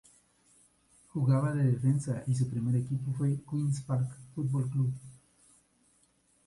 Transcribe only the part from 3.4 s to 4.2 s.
Queen's Park